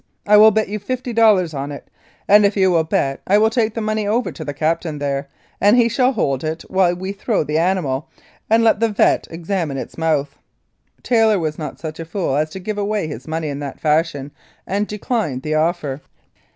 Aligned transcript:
I 0.25 0.35
will 0.35 0.49
bet 0.49 0.67
you 0.67 0.79
fifty 0.79 1.13
dollars 1.13 1.53
on 1.53 1.71
it, 1.71 1.87
and 2.27 2.43
if 2.43 2.57
you 2.57 2.71
will 2.71 2.83
bet 2.83 3.21
I 3.27 3.37
will 3.37 3.51
take 3.51 3.75
the 3.75 3.81
money 3.81 4.07
over 4.07 4.31
to 4.31 4.43
the 4.43 4.51
Captain 4.51 4.97
there, 4.97 5.29
and 5.61 5.77
he 5.77 5.87
shall 5.89 6.11
hold 6.11 6.43
it 6.43 6.63
while 6.71 6.95
we 6.95 7.11
throw 7.11 7.43
the 7.43 7.59
animal 7.59 8.09
and 8.49 8.63
let 8.63 8.79
the 8.79 8.89
vet. 8.89 9.27
examine 9.29 9.77
its 9.77 9.99
mouth." 9.99 10.39
Taylor 11.03 11.37
was 11.37 11.59
not 11.59 11.77
such 11.79 11.99
a 11.99 12.05
fool 12.05 12.35
as 12.35 12.49
to 12.49 12.59
give 12.59 12.79
away 12.79 13.05
his 13.05 13.27
money 13.27 13.49
in 13.49 13.59
that 13.59 13.79
fashion, 13.79 14.31
and 14.65 14.87
declined 14.87 15.43
the 15.43 15.53
offer. 15.53 16.01